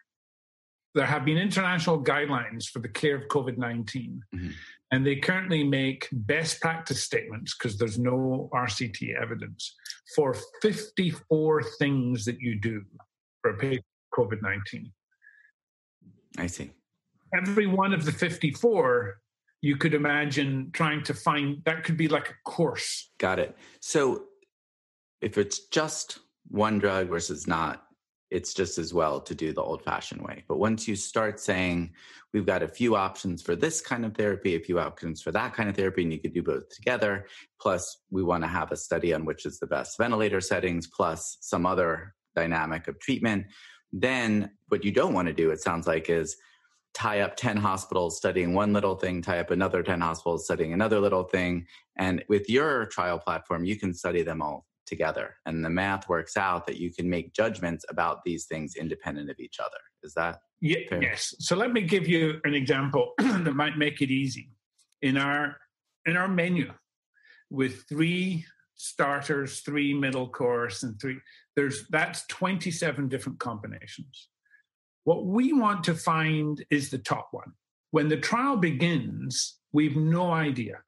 there 0.98 1.06
have 1.06 1.24
been 1.25 1.38
international 1.38 2.04
guidelines 2.04 2.66
for 2.66 2.80
the 2.80 2.89
care 2.89 3.16
of 3.16 3.24
covid-19 3.30 3.86
mm-hmm. 3.86 4.50
and 4.92 5.06
they 5.06 5.16
currently 5.16 5.63
make 5.63 6.08
best 6.12 6.60
practice 6.60 7.04
statements 7.04 7.56
because 7.56 7.77
there's 7.77 8.00
no 8.00 8.50
rct 8.54 9.16
evidence 9.22 9.75
for 10.16 10.36
54 10.62 11.63
things 11.80 12.25
that 12.25 12.39
you 12.39 12.60
do 12.60 12.84
for 13.42 13.51
a 13.51 13.58
patient 13.58 13.86
covid-19 14.13 14.92
i 16.38 16.48
see. 16.48 16.72
Every 17.34 17.68
one 17.68 17.94
of 17.94 18.06
the 18.06 18.12
54 18.12 19.20
you 19.62 19.75
could 19.75 19.94
imagine 19.94 20.70
trying 20.72 21.04
to 21.04 21.13
find 21.13 21.63
that 21.66 21.84
could 21.84 21.98
be 21.98 22.08
like 22.08 22.30
a 22.30 22.50
course. 22.50 23.10
Got 23.18 23.39
it. 23.39 23.58
So 23.82 24.25
if 25.22 25.38
it's 25.38 25.68
just 25.68 26.20
one 26.48 26.80
drug 26.80 27.10
versus 27.10 27.48
not 27.48 27.87
it's 28.29 28.53
just 28.53 28.77
as 28.77 28.93
well 28.93 29.19
to 29.22 29.34
do 29.34 29.53
the 29.53 29.62
old 29.62 29.84
fashioned 29.84 30.22
way 30.22 30.43
but 30.48 30.57
once 30.57 30.88
you 30.88 30.96
start 30.96 31.39
saying 31.39 31.91
we've 32.34 32.46
got 32.46 32.63
a 32.63 32.67
few 32.67 32.96
options 32.96 33.41
for 33.41 33.55
this 33.55 33.81
kind 33.81 34.05
of 34.05 34.15
therapy 34.15 34.55
a 34.55 34.60
few 34.60 34.79
options 34.79 35.22
for 35.22 35.31
that 35.31 35.53
kind 35.53 35.69
of 35.69 35.75
therapy 35.75 36.03
and 36.03 36.12
you 36.12 36.19
could 36.19 36.34
do 36.34 36.43
both 36.43 36.67
together 36.69 37.25
plus 37.60 38.00
we 38.10 38.24
want 38.24 38.43
to 38.43 38.48
have 38.48 38.72
a 38.72 38.77
study 38.77 39.13
on 39.13 39.25
which 39.25 39.46
is 39.46 39.60
the 39.60 39.67
best 39.67 39.98
ventilator 39.98 40.41
settings 40.41 40.88
plus 40.88 41.38
some 41.41 41.65
other 41.65 42.13
dynamic 42.36 42.88
of 42.88 43.00
treatment 43.00 43.46
then 43.91 44.51
what 44.67 44.84
you 44.84 44.91
don't 44.91 45.13
want 45.13 45.27
to 45.27 45.34
do 45.34 45.51
it 45.51 45.62
sounds 45.62 45.88
like 45.88 46.10
is 46.10 46.38
tie 46.98 47.19
up 47.19 47.36
10 47.36 47.57
hospitals 47.57 48.17
studying 48.17 48.55
one 48.55 48.74
little 48.74 48.96
thing, 48.96 49.22
tie 49.22 49.38
up 49.38 49.51
another 49.51 49.84
10 49.84 50.01
hospitals 50.01 50.46
studying 50.46 50.74
another 50.74 51.00
little 51.00 51.24
thing. 51.24 51.67
And 51.96 52.25
with 52.27 52.50
your 52.50 52.88
trial 52.88 53.19
platform, 53.19 53.65
you 53.65 53.75
can 53.75 53.93
study 53.93 54.24
them 54.24 54.41
all 54.41 54.65
together. 54.88 55.36
And 55.46 55.63
the 55.63 55.70
math 55.70 56.10
works 56.10 56.38
out 56.38 56.65
that 56.67 56.77
you 56.77 56.91
can 56.91 57.10
make 57.10 57.34
judgments 57.34 57.86
about 57.89 58.24
these 58.24 58.46
things 58.46 58.75
independent 58.75 59.29
of 59.29 59.39
each 59.39 59.60
other. 59.60 59.77
Is 60.03 60.13
that? 60.15 60.39
Yeah, 60.62 60.79
yes. 61.00 61.36
So 61.39 61.56
let 61.56 61.72
me 61.72 61.82
give 61.82 62.08
you 62.08 62.39
an 62.44 62.53
example 62.53 63.13
that 63.17 63.53
might 63.56 63.77
make 63.77 64.01
it 64.01 64.10
easy. 64.10 64.50
In 65.01 65.17
our 65.17 65.58
in 66.06 66.17
our 66.17 66.27
menu 66.27 66.74
with 67.51 67.84
three 67.88 68.46
starters, 68.75 69.60
three 69.60 69.94
middle 69.94 70.29
course, 70.29 70.84
and 70.84 71.00
three 71.00 71.17
there's 71.56 71.88
that's 71.89 72.25
27 72.27 73.08
different 73.10 73.39
combinations. 73.39 74.29
What 75.03 75.25
we 75.25 75.53
want 75.53 75.84
to 75.86 75.94
find 75.94 76.63
is 76.70 76.89
the 76.89 76.98
top 76.98 77.29
one. 77.32 77.53
When 77.91 78.10
the 78.10 78.17
trial 78.17 78.58
begins, 78.58 79.60
we've 79.72 79.96
no 79.96 80.32
idea. 80.32 80.79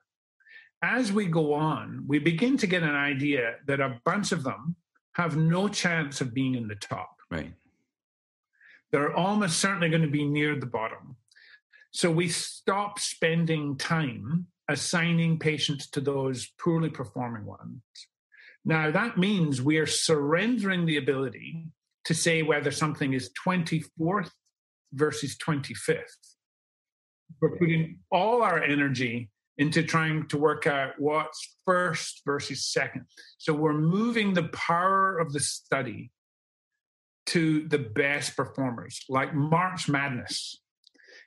As 0.82 1.12
we 1.12 1.26
go 1.26 1.54
on, 1.54 2.06
we 2.08 2.20
begin 2.20 2.58
to 2.58 2.68
get 2.68 2.84
an 2.84 2.96
idea 2.96 3.56
that 3.68 3.82
a 3.82 4.00
bunch 4.06 4.32
of 4.32 4.44
them 4.44 4.76
have 5.14 5.36
no 5.36 5.68
chance 5.68 6.22
of 6.22 6.34
being 6.34 6.56
in 6.56 6.68
the 6.68 6.76
top. 6.76 7.18
Right. 7.30 7.54
They're 8.92 9.14
almost 9.14 9.60
certainly 9.60 9.90
going 9.90 10.02
to 10.02 10.08
be 10.08 10.26
near 10.26 10.56
the 10.56 10.66
bottom. 10.66 11.18
So 11.92 12.10
we 12.12 12.30
stop 12.30 13.00
spending 13.00 13.78
time 13.78 14.48
assigning 14.70 15.40
patients 15.40 15.90
to 15.90 16.02
those 16.02 16.48
poorly 16.60 16.90
performing 16.90 17.46
ones. 17.46 17.82
Now, 18.64 18.92
that 18.92 19.18
means 19.18 19.62
we 19.62 19.78
are 19.78 19.88
surrendering 19.88 20.86
the 20.86 20.98
ability 20.98 21.66
to 22.06 22.14
say 22.14 22.44
whether 22.44 22.72
something 22.72 23.14
is 23.14 23.32
24th 23.46 24.32
versus 24.94 25.36
25th. 25.38 26.04
We're 27.42 27.58
putting 27.58 28.00
all 28.12 28.44
our 28.44 28.62
energy 28.62 29.30
into 29.60 29.84
trying 29.84 30.26
to 30.26 30.38
work 30.38 30.66
out 30.66 30.94
what's 30.98 31.58
first 31.66 32.22
versus 32.26 32.66
second. 32.66 33.06
So 33.38 33.54
we're 33.54 33.74
moving 33.74 34.34
the 34.34 34.48
power 34.48 35.20
of 35.20 35.34
the 35.34 35.42
study 35.42 36.12
to 37.28 37.68
the 37.68 37.78
best 37.78 38.38
performers, 38.38 39.04
like 39.10 39.36
March 39.36 39.90
Madness. 39.90 40.62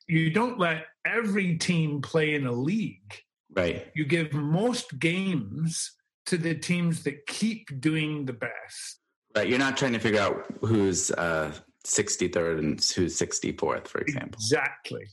You 0.09 0.31
don't 0.31 0.59
let 0.59 0.87
every 1.07 1.59
team 1.59 2.01
play 2.01 2.35
in 2.35 2.47
a 2.47 2.53
league. 2.53 3.21
Right. 3.55 3.87
You 3.95 4.07
give 4.07 4.33
most 4.33 4.99
games 4.99 5.93
to 6.27 6.39
the 6.39 6.55
teams 6.55 7.05
that 7.05 7.27
keep 7.27 7.81
doing 7.81 8.25
the 8.25 8.33
best. 8.33 9.01
Right. 9.37 9.47
You're 9.47 9.59
not 9.59 9.77
trying 9.77 9.93
to 9.93 9.99
figure 9.99 10.21
out 10.21 10.47
who's 10.62 11.11
uh, 11.11 11.53
63rd 11.87 12.59
and 12.59 12.81
who's 12.97 13.19
64th, 13.19 13.89
for 13.89 14.01
example. 14.01 14.39
Exactly. 14.39 15.05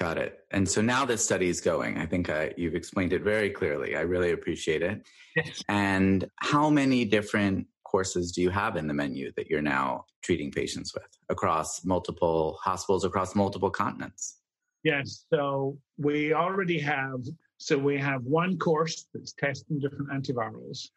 Got 0.00 0.16
it. 0.16 0.46
And 0.50 0.66
so 0.66 0.80
now 0.80 1.04
this 1.04 1.22
study 1.22 1.50
is 1.50 1.60
going. 1.60 1.98
I 1.98 2.06
think 2.06 2.30
uh, 2.30 2.46
you've 2.56 2.74
explained 2.74 3.12
it 3.12 3.22
very 3.22 3.50
clearly. 3.50 3.96
I 3.96 4.00
really 4.00 4.32
appreciate 4.32 4.82
it. 4.82 5.06
Yes. 5.36 5.62
And 5.68 6.28
how 6.36 6.70
many 6.70 7.04
different 7.04 7.66
courses 7.84 8.32
do 8.32 8.40
you 8.40 8.48
have 8.48 8.76
in 8.76 8.86
the 8.86 8.94
menu 8.94 9.30
that 9.36 9.48
you're 9.50 9.60
now 9.60 10.06
treating 10.22 10.50
patients 10.50 10.94
with 10.94 11.06
across 11.28 11.84
multiple 11.84 12.58
hospitals, 12.64 13.04
across 13.04 13.34
multiple 13.34 13.68
continents? 13.68 14.38
Yes. 14.84 15.26
So 15.28 15.76
we 15.98 16.32
already 16.32 16.78
have. 16.78 17.20
So 17.58 17.76
we 17.76 17.98
have 17.98 18.22
one 18.22 18.58
course 18.58 19.06
that's 19.12 19.34
testing 19.34 19.80
different 19.80 20.08
antivirals. 20.08 20.88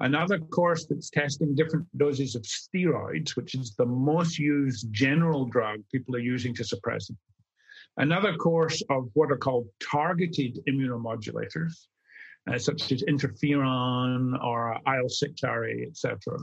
Another 0.00 0.38
course 0.38 0.86
that's 0.86 1.10
testing 1.10 1.54
different 1.54 1.86
doses 1.98 2.34
of 2.34 2.42
steroids, 2.42 3.36
which 3.36 3.54
is 3.54 3.74
the 3.74 3.84
most 3.84 4.38
used 4.38 4.90
general 4.92 5.44
drug 5.44 5.80
people 5.92 6.16
are 6.16 6.20
using 6.34 6.54
to 6.54 6.64
suppress 6.64 7.10
it. 7.10 7.16
Another 7.96 8.36
course 8.36 8.82
of 8.90 9.08
what 9.14 9.30
are 9.30 9.38
called 9.38 9.68
targeted 9.82 10.60
immunomodulators, 10.68 11.86
uh, 12.50 12.58
such 12.58 12.92
as 12.92 13.02
interferon 13.04 14.42
or 14.44 14.74
IL 14.86 15.08
6RA, 15.08 15.86
etc. 15.86 16.38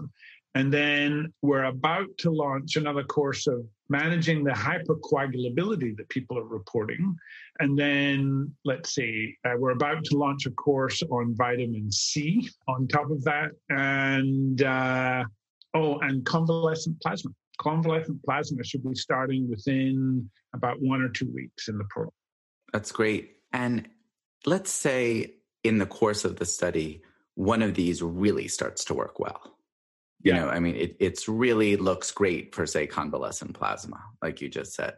And 0.55 0.71
then 0.71 1.33
we're 1.41 1.65
about 1.65 2.15
to 2.19 2.29
launch 2.29 2.75
another 2.75 3.03
course 3.03 3.47
of 3.47 3.65
managing 3.89 4.43
the 4.43 4.51
hypercoagulability 4.51 5.97
that 5.97 6.09
people 6.09 6.37
are 6.37 6.45
reporting. 6.45 7.15
And 7.59 7.77
then, 7.77 8.51
let's 8.63 8.93
see, 8.93 9.35
uh, 9.45 9.53
we're 9.57 9.71
about 9.71 10.03
to 10.05 10.17
launch 10.17 10.45
a 10.45 10.51
course 10.51 11.01
on 11.11 11.35
vitamin 11.35 11.91
C 11.91 12.49
on 12.67 12.87
top 12.87 13.09
of 13.09 13.23
that. 13.23 13.51
And, 13.69 14.61
uh, 14.61 15.23
oh, 15.73 15.99
and 15.99 16.23
convalescent 16.25 17.01
plasma. 17.01 17.31
Convalescent 17.59 18.23
plasma 18.23 18.63
should 18.63 18.83
be 18.83 18.95
starting 18.95 19.49
within 19.49 20.29
about 20.53 20.81
one 20.81 21.01
or 21.01 21.09
two 21.09 21.31
weeks 21.33 21.67
in 21.67 21.77
the 21.77 21.85
program. 21.89 22.11
That's 22.71 22.91
great. 22.91 23.37
And 23.51 23.87
let's 24.45 24.71
say 24.71 25.35
in 25.63 25.77
the 25.77 25.85
course 25.85 26.25
of 26.25 26.37
the 26.37 26.45
study, 26.45 27.03
one 27.35 27.61
of 27.61 27.75
these 27.75 28.01
really 28.01 28.47
starts 28.47 28.83
to 28.85 28.93
work 28.93 29.19
well 29.19 29.53
you 30.23 30.33
yeah. 30.33 30.39
know, 30.39 30.49
I 30.49 30.59
mean, 30.59 30.75
it 30.75 30.95
it's 30.99 31.27
really 31.27 31.75
looks 31.75 32.11
great 32.11 32.55
for 32.55 32.65
say 32.65 32.87
convalescent 32.87 33.53
plasma, 33.53 34.01
like 34.21 34.41
you 34.41 34.49
just 34.49 34.73
said. 34.73 34.95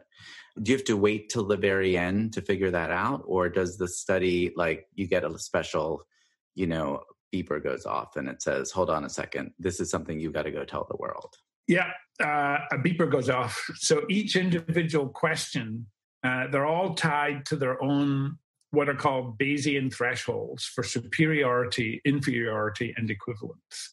Do 0.62 0.70
you 0.70 0.78
have 0.78 0.86
to 0.86 0.96
wait 0.96 1.28
till 1.28 1.44
the 1.44 1.56
very 1.56 1.98
end 1.98 2.32
to 2.34 2.42
figure 2.42 2.70
that 2.70 2.90
out, 2.90 3.24
or 3.26 3.48
does 3.48 3.76
the 3.76 3.88
study 3.88 4.52
like 4.56 4.86
you 4.94 5.06
get 5.06 5.24
a 5.24 5.38
special, 5.38 6.06
you 6.54 6.66
know, 6.66 7.02
beeper 7.34 7.62
goes 7.62 7.86
off 7.86 8.16
and 8.16 8.28
it 8.28 8.40
says, 8.40 8.70
"Hold 8.70 8.88
on 8.88 9.04
a 9.04 9.10
second, 9.10 9.52
this 9.58 9.80
is 9.80 9.90
something 9.90 10.18
you've 10.18 10.32
got 10.32 10.44
to 10.44 10.52
go 10.52 10.64
tell 10.64 10.86
the 10.88 10.96
world." 10.96 11.34
Yeah, 11.66 11.90
uh, 12.22 12.58
a 12.72 12.78
beeper 12.78 13.10
goes 13.10 13.28
off. 13.28 13.62
So 13.76 14.04
each 14.08 14.36
individual 14.36 15.08
question, 15.08 15.86
uh, 16.24 16.46
they're 16.50 16.66
all 16.66 16.94
tied 16.94 17.46
to 17.46 17.56
their 17.56 17.82
own 17.82 18.38
what 18.70 18.88
are 18.88 18.94
called 18.94 19.38
Bayesian 19.38 19.92
thresholds 19.92 20.64
for 20.64 20.82
superiority, 20.82 22.00
inferiority, 22.04 22.92
and 22.96 23.10
equivalence. 23.10 23.90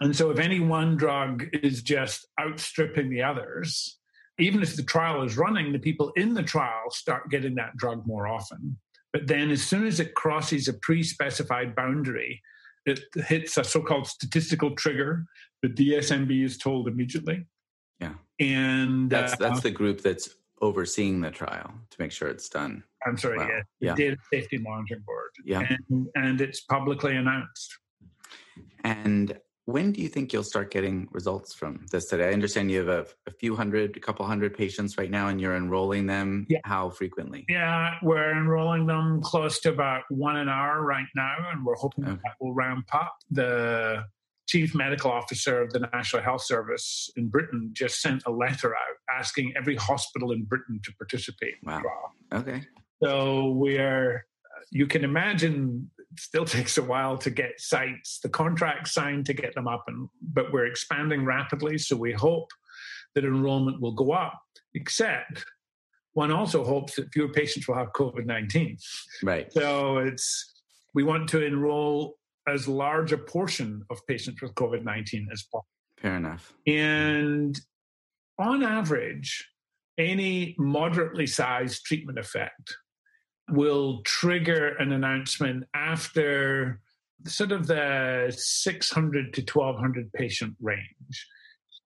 And 0.00 0.14
so, 0.16 0.30
if 0.30 0.38
any 0.38 0.60
one 0.60 0.96
drug 0.96 1.44
is 1.62 1.82
just 1.82 2.26
outstripping 2.40 3.10
the 3.10 3.22
others, 3.22 3.98
even 4.38 4.62
if 4.62 4.74
the 4.74 4.82
trial 4.82 5.22
is 5.22 5.36
running, 5.36 5.72
the 5.72 5.78
people 5.78 6.10
in 6.16 6.34
the 6.34 6.42
trial 6.42 6.90
start 6.90 7.30
getting 7.30 7.54
that 7.56 7.76
drug 7.76 8.04
more 8.06 8.26
often. 8.26 8.76
But 9.12 9.28
then, 9.28 9.50
as 9.50 9.62
soon 9.62 9.86
as 9.86 10.00
it 10.00 10.14
crosses 10.14 10.66
a 10.66 10.74
pre 10.74 11.02
specified 11.04 11.76
boundary, 11.76 12.42
it 12.86 13.00
hits 13.14 13.56
a 13.56 13.62
so 13.62 13.82
called 13.82 14.08
statistical 14.08 14.74
trigger. 14.74 15.26
That 15.62 15.76
the 15.76 15.92
DSMB 15.92 16.44
is 16.44 16.58
told 16.58 16.88
immediately. 16.88 17.46
And 18.40 19.10
that's, 19.10 19.34
uh, 19.34 19.36
that's 19.38 19.60
the 19.60 19.70
group 19.70 20.02
that's 20.02 20.28
overseeing 20.60 21.20
the 21.20 21.30
trial 21.30 21.72
to 21.90 21.96
make 21.98 22.12
sure 22.12 22.28
it's 22.28 22.48
done. 22.48 22.82
I'm 23.06 23.18
sorry, 23.18 23.38
well. 23.38 23.48
yeah. 23.48 23.60
The 23.80 23.86
yeah. 23.86 23.94
Data 23.94 24.16
Safety 24.32 24.58
Monitoring 24.58 25.02
Board. 25.06 25.30
Yeah. 25.44 25.66
And, 25.90 26.08
and 26.14 26.40
it's 26.40 26.60
publicly 26.60 27.16
announced. 27.16 27.76
And 28.82 29.38
when 29.66 29.92
do 29.92 30.02
you 30.02 30.08
think 30.08 30.32
you'll 30.32 30.42
start 30.42 30.70
getting 30.70 31.08
results 31.10 31.54
from 31.54 31.86
this 31.90 32.06
study? 32.06 32.22
I 32.22 32.32
understand 32.32 32.70
you 32.70 32.78
have 32.78 32.88
a, 32.88 33.06
a, 33.26 33.30
few 33.30 33.56
hundred, 33.56 33.96
a 33.96 34.00
couple 34.00 34.26
hundred 34.26 34.54
patients 34.54 34.98
right 34.98 35.10
now, 35.10 35.28
and 35.28 35.40
you're 35.40 35.56
enrolling 35.56 36.06
them. 36.06 36.46
Yeah. 36.48 36.58
How 36.64 36.90
frequently? 36.90 37.46
Yeah, 37.48 37.94
we're 38.02 38.32
enrolling 38.32 38.86
them 38.86 39.22
close 39.22 39.60
to 39.60 39.70
about 39.70 40.02
one 40.10 40.36
an 40.36 40.48
hour 40.50 40.82
right 40.82 41.06
now, 41.16 41.36
and 41.50 41.64
we're 41.64 41.76
hoping 41.76 42.04
okay. 42.04 42.20
that 42.24 42.34
will 42.40 42.52
ramp 42.52 42.86
up. 42.92 43.14
The 43.30 44.04
chief 44.46 44.74
medical 44.74 45.10
officer 45.10 45.62
of 45.62 45.72
the 45.72 45.80
National 45.92 46.22
Health 46.22 46.44
Service 46.44 47.10
in 47.16 47.28
Britain 47.28 47.70
just 47.72 48.00
sent 48.00 48.22
a 48.26 48.30
letter 48.30 48.74
out 48.74 49.16
asking 49.18 49.52
every 49.56 49.76
hospital 49.76 50.32
in 50.32 50.44
Britain 50.44 50.80
to 50.84 50.92
participate. 50.94 51.54
Wow. 51.62 51.82
Okay. 52.32 52.62
So 53.02 53.50
we 53.50 53.78
are. 53.78 54.24
Uh, 54.44 54.60
you 54.70 54.86
can 54.86 55.04
imagine 55.04 55.90
still 56.18 56.44
takes 56.56 56.78
a 56.78 56.82
while 56.82 57.16
to 57.18 57.30
get 57.30 57.60
sites, 57.60 58.20
the 58.20 58.28
contracts 58.28 58.92
signed 58.92 59.26
to 59.26 59.34
get 59.34 59.54
them 59.54 59.68
up, 59.68 59.84
and 59.88 60.08
but 60.20 60.52
we're 60.52 60.66
expanding 60.66 61.24
rapidly. 61.24 61.78
So 61.78 61.96
we 61.96 62.12
hope 62.12 62.48
that 63.14 63.24
enrollment 63.24 63.80
will 63.80 63.94
go 63.94 64.12
up. 64.12 64.40
Except 64.74 65.44
one 66.12 66.30
also 66.30 66.64
hopes 66.64 66.96
that 66.96 67.12
fewer 67.12 67.28
patients 67.28 67.66
will 67.66 67.76
have 67.76 67.92
COVID 67.92 68.26
nineteen. 68.26 68.76
Right. 69.22 69.52
So 69.52 69.98
it's 69.98 70.52
we 70.94 71.02
want 71.02 71.28
to 71.30 71.44
enroll 71.44 72.16
as 72.46 72.68
large 72.68 73.12
a 73.12 73.18
portion 73.18 73.82
of 73.90 74.06
patients 74.06 74.42
with 74.42 74.54
COVID 74.54 74.84
nineteen 74.84 75.28
as 75.32 75.42
possible. 75.42 75.66
Fair 75.98 76.16
enough. 76.16 76.52
And 76.66 77.58
on 78.38 78.62
average, 78.62 79.48
any 79.96 80.54
moderately 80.58 81.26
sized 81.26 81.84
treatment 81.84 82.18
effect 82.18 82.76
will 83.50 84.02
trigger 84.02 84.68
an 84.76 84.92
announcement 84.92 85.64
after 85.74 86.80
sort 87.26 87.52
of 87.52 87.66
the 87.66 88.34
600 88.36 89.34
to 89.34 89.40
1200 89.40 90.12
patient 90.12 90.54
range. 90.60 91.28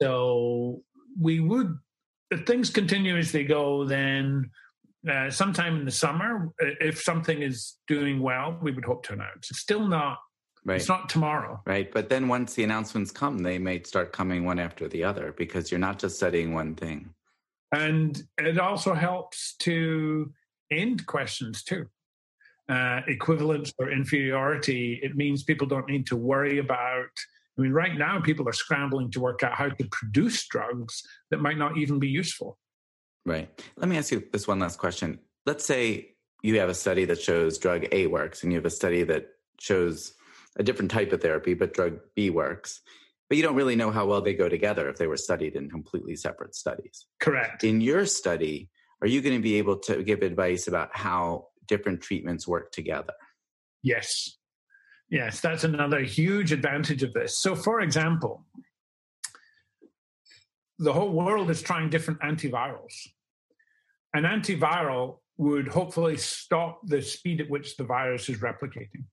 So 0.00 0.82
we 1.20 1.40
would, 1.40 1.76
if 2.30 2.46
things 2.46 2.70
continue 2.70 3.16
as 3.16 3.32
they 3.32 3.44
go, 3.44 3.84
then 3.84 4.50
uh, 5.08 5.30
sometime 5.30 5.76
in 5.76 5.84
the 5.84 5.90
summer, 5.90 6.50
if 6.58 7.00
something 7.00 7.42
is 7.42 7.76
doing 7.86 8.20
well, 8.20 8.58
we 8.62 8.72
would 8.72 8.84
hope 8.84 9.04
to 9.06 9.12
announce. 9.12 9.50
It's 9.50 9.60
still 9.60 9.86
not. 9.86 10.18
Right. 10.68 10.76
It's 10.76 10.88
not 10.88 11.08
tomorrow. 11.08 11.62
Right. 11.64 11.90
But 11.90 12.10
then 12.10 12.28
once 12.28 12.52
the 12.52 12.62
announcements 12.62 13.10
come, 13.10 13.38
they 13.38 13.58
may 13.58 13.82
start 13.84 14.12
coming 14.12 14.44
one 14.44 14.58
after 14.58 14.86
the 14.86 15.02
other 15.02 15.32
because 15.32 15.70
you're 15.70 15.80
not 15.80 15.98
just 15.98 16.16
studying 16.16 16.52
one 16.52 16.74
thing. 16.74 17.14
And 17.72 18.22
it 18.36 18.58
also 18.58 18.92
helps 18.92 19.56
to 19.60 20.30
end 20.70 21.06
questions 21.06 21.62
too. 21.62 21.86
Uh, 22.68 23.00
equivalence 23.08 23.72
or 23.78 23.90
inferiority, 23.90 25.00
it 25.02 25.16
means 25.16 25.42
people 25.42 25.66
don't 25.66 25.88
need 25.88 26.06
to 26.08 26.16
worry 26.16 26.58
about. 26.58 27.08
I 27.58 27.62
mean, 27.62 27.72
right 27.72 27.96
now, 27.96 28.20
people 28.20 28.46
are 28.46 28.52
scrambling 28.52 29.10
to 29.12 29.20
work 29.20 29.42
out 29.42 29.54
how 29.54 29.70
to 29.70 29.88
produce 29.90 30.46
drugs 30.48 31.02
that 31.30 31.40
might 31.40 31.56
not 31.56 31.78
even 31.78 31.98
be 31.98 32.08
useful. 32.08 32.58
Right. 33.24 33.48
Let 33.78 33.88
me 33.88 33.96
ask 33.96 34.12
you 34.12 34.22
this 34.32 34.46
one 34.46 34.58
last 34.58 34.78
question. 34.78 35.20
Let's 35.46 35.64
say 35.64 36.10
you 36.42 36.58
have 36.60 36.68
a 36.68 36.74
study 36.74 37.06
that 37.06 37.22
shows 37.22 37.56
drug 37.56 37.86
A 37.90 38.06
works, 38.06 38.42
and 38.42 38.52
you 38.52 38.58
have 38.58 38.66
a 38.66 38.70
study 38.70 39.02
that 39.04 39.28
shows 39.58 40.12
a 40.58 40.62
different 40.62 40.90
type 40.90 41.12
of 41.12 41.22
therapy, 41.22 41.54
but 41.54 41.72
drug 41.72 42.00
B 42.14 42.30
works. 42.30 42.80
But 43.28 43.36
you 43.36 43.42
don't 43.42 43.54
really 43.54 43.76
know 43.76 43.90
how 43.90 44.06
well 44.06 44.22
they 44.22 44.34
go 44.34 44.48
together 44.48 44.88
if 44.88 44.96
they 44.96 45.06
were 45.06 45.16
studied 45.16 45.54
in 45.54 45.70
completely 45.70 46.16
separate 46.16 46.54
studies. 46.54 47.06
Correct. 47.20 47.62
In 47.62 47.80
your 47.80 48.06
study, 48.06 48.70
are 49.00 49.06
you 49.06 49.20
going 49.20 49.36
to 49.36 49.42
be 49.42 49.56
able 49.56 49.78
to 49.80 50.02
give 50.02 50.22
advice 50.22 50.66
about 50.66 50.90
how 50.92 51.48
different 51.66 52.00
treatments 52.00 52.48
work 52.48 52.72
together? 52.72 53.12
Yes. 53.82 54.38
Yes, 55.10 55.40
that's 55.40 55.64
another 55.64 56.00
huge 56.00 56.52
advantage 56.52 57.02
of 57.02 57.12
this. 57.12 57.38
So, 57.38 57.54
for 57.54 57.80
example, 57.80 58.44
the 60.78 60.92
whole 60.92 61.12
world 61.12 61.50
is 61.50 61.62
trying 61.62 61.90
different 61.90 62.20
antivirals. 62.20 62.94
An 64.14 64.24
antiviral 64.24 65.18
would 65.36 65.68
hopefully 65.68 66.16
stop 66.16 66.80
the 66.84 67.00
speed 67.00 67.40
at 67.40 67.50
which 67.50 67.76
the 67.76 67.84
virus 67.84 68.28
is 68.28 68.38
replicating. 68.38 69.04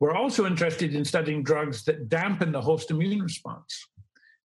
We're 0.00 0.16
also 0.16 0.46
interested 0.46 0.94
in 0.94 1.04
studying 1.04 1.42
drugs 1.42 1.84
that 1.84 2.08
dampen 2.08 2.52
the 2.52 2.60
host 2.60 2.90
immune 2.90 3.22
response. 3.22 3.86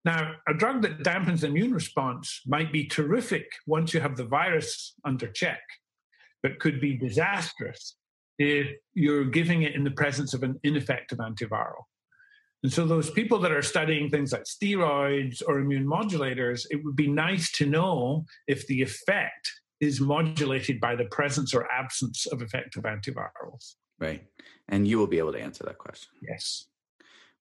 Now, 0.04 0.34
a 0.48 0.54
drug 0.54 0.82
that 0.82 1.00
dampens 1.00 1.40
the 1.40 1.48
immune 1.48 1.74
response 1.74 2.42
might 2.46 2.72
be 2.72 2.86
terrific 2.86 3.48
once 3.66 3.94
you 3.94 4.02
have 4.02 4.18
the 4.18 4.26
virus 4.26 4.94
under 5.06 5.28
check, 5.28 5.62
but 6.44 6.60
could 6.60 6.80
be 6.82 6.98
disastrous 6.98 7.96
if 8.38 8.68
you're 8.94 9.26
giving 9.26 9.64
it 9.64 9.76
in 9.76 9.86
the 9.86 9.92
presence 9.92 10.34
of 10.34 10.44
an 10.44 10.60
ineffective 10.64 11.20
antiviral. 11.20 11.86
And 12.62 12.72
so, 12.72 12.86
those 12.86 13.10
people 13.10 13.40
that 13.40 13.52
are 13.52 13.62
studying 13.62 14.10
things 14.10 14.34
like 14.34 14.44
steroids 14.44 15.42
or 15.48 15.60
immune 15.60 15.88
modulators, 15.88 16.66
it 16.70 16.84
would 16.84 16.96
be 16.96 17.08
nice 17.08 17.52
to 17.54 17.66
know 17.66 18.26
if 18.48 18.68
the 18.68 18.82
effect 18.82 19.52
is 19.80 20.02
modulated 20.02 20.80
by 20.80 20.96
the 20.96 21.06
presence 21.06 21.54
or 21.54 21.72
absence 21.72 22.26
of 22.26 22.42
effective 22.42 22.84
antivirals. 22.84 23.76
Right. 24.00 24.24
And 24.70 24.88
you 24.88 24.98
will 24.98 25.08
be 25.08 25.20
able 25.20 25.34
to 25.34 25.42
answer 25.42 25.64
that 25.66 25.78
question. 25.78 26.10
Yes. 26.28 26.68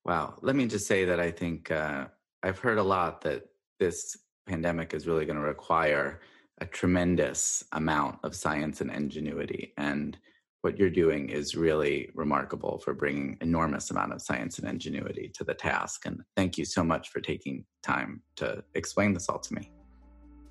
Wow. 0.04 0.34
Let 0.42 0.56
me 0.56 0.66
just 0.66 0.86
say 0.86 1.04
that 1.06 1.18
I 1.18 1.30
think 1.30 1.70
uh, 1.70 2.06
I've 2.42 2.58
heard 2.58 2.78
a 2.78 2.82
lot 2.82 3.22
that 3.22 3.46
this 3.80 4.16
pandemic 4.46 4.94
is 4.94 5.06
really 5.06 5.24
going 5.24 5.38
to 5.38 5.42
require 5.42 6.20
a 6.60 6.66
tremendous 6.66 7.64
amount 7.72 8.18
of 8.22 8.36
science 8.36 8.80
and 8.80 8.90
ingenuity. 8.90 9.72
And 9.76 10.16
what 10.60 10.78
you're 10.78 10.90
doing 10.90 11.28
is 11.28 11.54
really 11.54 12.10
remarkable 12.14 12.78
for 12.78 12.94
bringing 12.94 13.36
enormous 13.40 13.90
amount 13.90 14.12
of 14.12 14.22
science 14.22 14.58
and 14.58 14.68
ingenuity 14.68 15.30
to 15.34 15.44
the 15.44 15.54
task. 15.54 16.06
And 16.06 16.22
thank 16.36 16.56
you 16.56 16.64
so 16.64 16.84
much 16.84 17.10
for 17.10 17.20
taking 17.20 17.64
time 17.82 18.22
to 18.36 18.62
explain 18.74 19.12
this 19.12 19.28
all 19.28 19.40
to 19.40 19.54
me. 19.54 19.70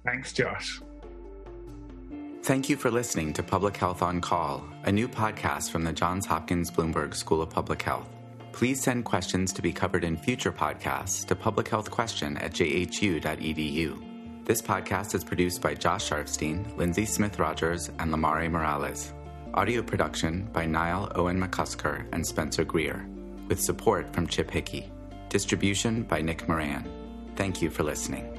Thanks, 0.05 0.33
Josh. 0.33 0.81
Thank 2.43 2.67
you 2.67 2.75
for 2.75 2.91
listening 2.91 3.31
to 3.33 3.41
Public 3.41 3.77
Health 3.77 4.01
on 4.01 4.19
Call, 4.19 4.65
a 4.83 4.91
new 4.91 5.07
podcast 5.07 5.71
from 5.71 5.85
the 5.85 5.93
Johns 5.93 6.25
Hopkins 6.25 6.69
Bloomberg 6.69 7.15
School 7.15 7.41
of 7.41 7.49
Public 7.49 7.81
Health. 7.81 8.09
Please 8.51 8.83
send 8.83 9.05
questions 9.05 9.53
to 9.53 9.61
be 9.61 9.71
covered 9.71 10.03
in 10.03 10.17
future 10.17 10.51
podcasts 10.51 11.25
to 11.27 11.35
publichealthquestion 11.35 12.35
at 12.43 12.51
jhu.edu. 12.51 14.43
This 14.45 14.61
podcast 14.61 15.15
is 15.15 15.23
produced 15.23 15.61
by 15.61 15.73
Josh 15.73 16.09
Sharfstein, 16.09 16.75
Lindsay 16.75 17.05
Smith 17.05 17.39
Rogers, 17.39 17.87
and 17.99 18.13
Lamare 18.13 18.51
Morales. 18.51 19.13
Audio 19.53 19.81
production 19.81 20.49
by 20.51 20.65
Niall 20.65 21.13
Owen 21.15 21.39
McCusker 21.39 22.05
and 22.11 22.27
Spencer 22.27 22.65
Greer, 22.65 23.07
with 23.47 23.61
support 23.61 24.13
from 24.13 24.27
Chip 24.27 24.51
Hickey. 24.51 24.91
Distribution 25.29 26.03
by 26.03 26.19
Nick 26.19 26.45
Moran. 26.49 26.91
Thank 27.37 27.61
you 27.61 27.69
for 27.69 27.83
listening. 27.83 28.32